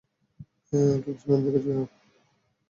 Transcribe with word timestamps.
Kingsman 1.03 1.39
দীর্ঘজীবি 1.43 1.73
হোক। 1.77 1.89